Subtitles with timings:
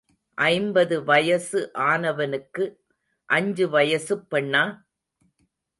[0.37, 2.65] ஐம்பது வயசு ஆனவனுக்கு
[3.29, 4.63] அஞ்சு வயசுப் பெண்ணா?